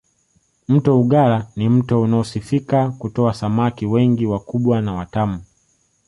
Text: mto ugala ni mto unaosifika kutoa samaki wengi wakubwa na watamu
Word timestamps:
mto 0.67 0.99
ugala 1.01 1.47
ni 1.55 1.69
mto 1.69 2.01
unaosifika 2.01 2.89
kutoa 2.89 3.33
samaki 3.33 3.85
wengi 3.85 4.25
wakubwa 4.25 4.81
na 4.81 4.93
watamu 4.93 5.39